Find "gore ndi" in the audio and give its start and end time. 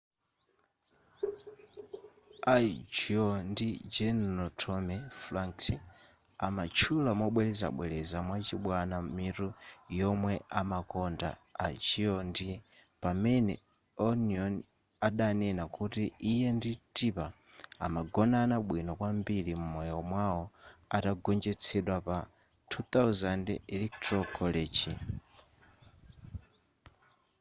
3.15-3.67, 11.83-12.49